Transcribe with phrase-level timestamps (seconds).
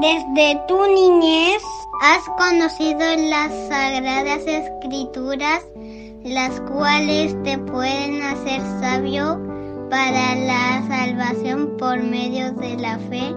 [0.00, 1.60] Desde tu niñez
[2.00, 5.64] has conocido las sagradas escrituras,
[6.22, 9.42] las cuales te pueden hacer sabio
[9.90, 13.34] para la salvación por medio de la fe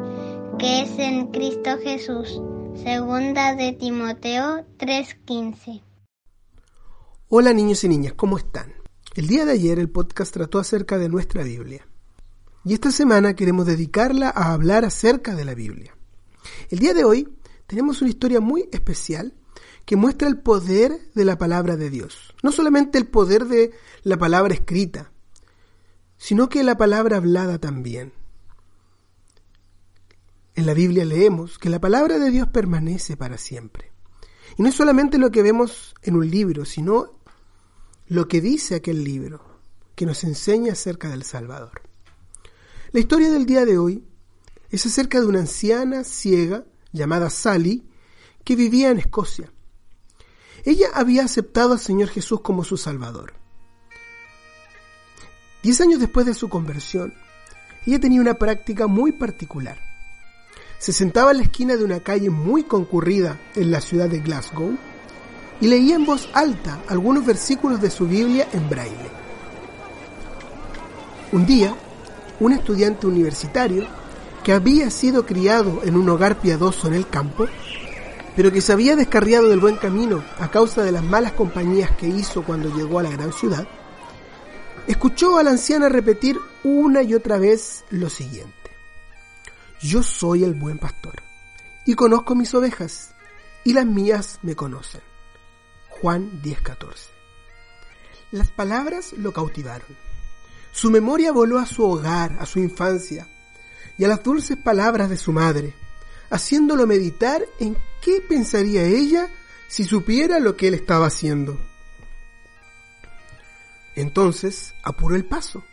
[0.60, 2.40] que es en Cristo Jesús.
[2.84, 5.82] Segunda de Timoteo 3:15.
[7.30, 8.76] Hola niños y niñas, ¿cómo están?
[9.16, 11.88] El día de ayer el podcast trató acerca de nuestra Biblia.
[12.64, 15.96] Y esta semana queremos dedicarla a hablar acerca de la Biblia.
[16.70, 17.28] El día de hoy
[17.68, 19.34] tenemos una historia muy especial
[19.86, 22.34] que muestra el poder de la palabra de Dios.
[22.44, 23.72] No solamente el poder de
[24.04, 25.12] la palabra escrita,
[26.18, 28.14] sino que la palabra hablada también.
[30.56, 33.92] En la Biblia leemos que la palabra de Dios permanece para siempre.
[34.58, 37.20] Y no es solamente lo que vemos en un libro, sino
[38.08, 39.42] lo que dice aquel libro,
[39.96, 41.82] que nos enseña acerca del Salvador.
[42.92, 44.06] La historia del día de hoy
[44.72, 47.84] es acerca de una anciana ciega llamada Sally
[48.44, 49.52] que vivía en Escocia.
[50.64, 53.34] Ella había aceptado al Señor Jesús como su Salvador.
[55.62, 57.14] Diez años después de su conversión,
[57.86, 59.80] ella tenía una práctica muy particular.
[60.80, 64.78] Se sentaba en la esquina de una calle muy concurrida en la ciudad de Glasgow
[65.60, 69.12] y leía en voz alta algunos versículos de su Biblia en braille.
[71.32, 71.76] Un día,
[72.40, 74.01] un estudiante universitario
[74.44, 77.48] que había sido criado en un hogar piadoso en el campo,
[78.36, 82.08] pero que se había descarriado del buen camino a causa de las malas compañías que
[82.08, 83.68] hizo cuando llegó a la gran ciudad,
[84.88, 88.54] escuchó a la anciana repetir una y otra vez lo siguiente.
[89.82, 91.22] Yo soy el buen pastor,
[91.86, 93.14] y conozco mis ovejas,
[93.64, 95.02] y las mías me conocen.
[95.90, 97.10] Juan 10:14.
[98.32, 99.98] Las palabras lo cautivaron
[100.72, 103.28] su memoria voló a su hogar, a su infancia,
[103.98, 105.74] y a las dulces palabras de su madre,
[106.30, 109.30] haciéndolo meditar en qué pensaría ella
[109.68, 111.60] si supiera lo que él estaba haciendo.
[113.96, 115.64] Entonces apuró el paso,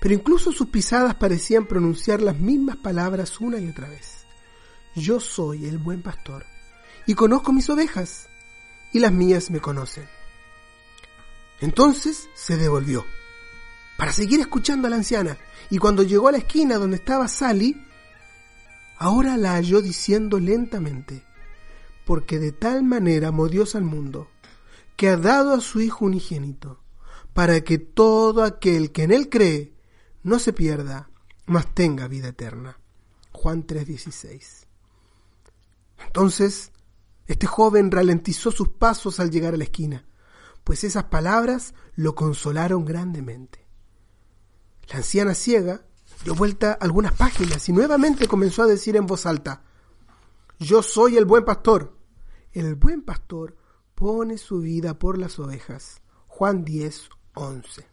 [0.00, 4.26] pero incluso sus pisadas parecían pronunciar las mismas palabras una y otra vez.
[4.94, 6.44] Yo soy el buen pastor,
[7.06, 8.28] y conozco mis ovejas,
[8.92, 10.06] y las mías me conocen.
[11.60, 13.06] Entonces se devolvió
[14.02, 15.38] para seguir escuchando a la anciana,
[15.70, 17.80] y cuando llegó a la esquina donde estaba Sally,
[18.98, 21.22] ahora la halló diciendo lentamente,
[22.04, 24.26] porque de tal manera amó Dios al mundo,
[24.96, 26.80] que ha dado a su Hijo unigénito,
[27.32, 29.72] para que todo aquel que en él cree
[30.24, 31.08] no se pierda,
[31.46, 32.80] mas tenga vida eterna.
[33.30, 34.66] Juan 3:16.
[36.06, 36.72] Entonces,
[37.28, 40.08] este joven ralentizó sus pasos al llegar a la esquina,
[40.64, 43.61] pues esas palabras lo consolaron grandemente.
[44.92, 45.80] La anciana ciega
[46.22, 49.62] dio vuelta algunas páginas y nuevamente comenzó a decir en voz alta,
[50.58, 51.96] Yo soy el buen pastor.
[52.52, 53.56] El buen pastor
[53.94, 56.02] pone su vida por las ovejas.
[56.26, 57.86] Juan 10, 11.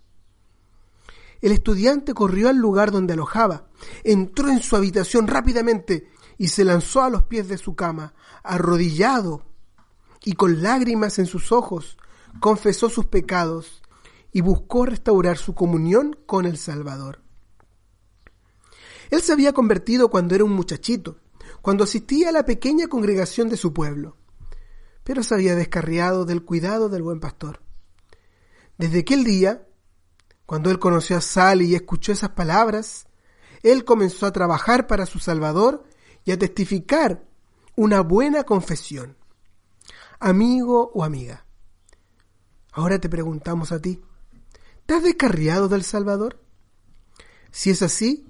[1.39, 3.69] El estudiante corrió al lugar donde alojaba,
[4.03, 9.45] entró en su habitación rápidamente y se lanzó a los pies de su cama, arrodillado
[10.25, 11.97] y con lágrimas en sus ojos,
[12.41, 13.83] confesó sus pecados
[14.31, 17.21] y buscó restaurar su comunión con el Salvador.
[19.09, 21.17] Él se había convertido cuando era un muchachito,
[21.61, 24.17] cuando asistía a la pequeña congregación de su pueblo,
[25.03, 27.61] pero se había descarriado del cuidado del buen pastor.
[28.77, 29.67] Desde aquel día,
[30.45, 33.07] cuando él conoció a Sally y escuchó esas palabras,
[33.63, 35.83] él comenzó a trabajar para su Salvador
[36.23, 37.25] y a testificar
[37.75, 39.17] una buena confesión.
[40.19, 41.45] Amigo o amiga,
[42.71, 44.01] ahora te preguntamos a ti,
[44.89, 46.41] ¿Te has descarriado del Salvador?
[47.51, 48.25] Si es así,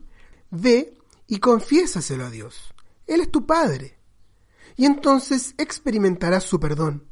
[0.52, 2.74] ve y confiésaselo a Dios.
[3.08, 3.98] Él es tu Padre.
[4.76, 7.08] Y entonces experimentarás su perdón,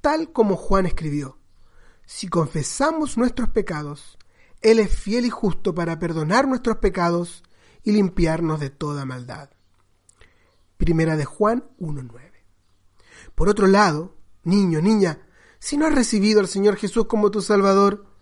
[0.00, 1.36] tal como Juan escribió.
[2.06, 4.16] Si confesamos nuestros pecados,
[4.62, 7.42] Él es fiel y justo para perdonar nuestros pecados
[7.82, 9.50] y limpiarnos de toda maldad.
[10.78, 12.30] Primera de Juan 1.9.
[13.34, 15.20] Por otro lado, niño, niña,
[15.58, 18.15] si no has recibido al Señor Jesús como tu Salvador,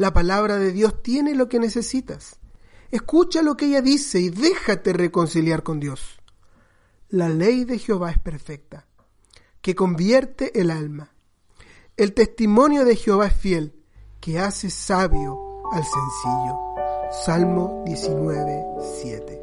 [0.00, 2.38] la palabra de Dios tiene lo que necesitas.
[2.90, 6.22] Escucha lo que ella dice y déjate reconciliar con Dios.
[7.10, 8.86] La ley de Jehová es perfecta,
[9.60, 11.12] que convierte el alma.
[11.98, 13.74] El testimonio de Jehová es fiel,
[14.20, 15.38] que hace sabio
[15.70, 16.58] al sencillo.
[17.10, 18.64] Salmo 19,
[19.02, 19.38] 7.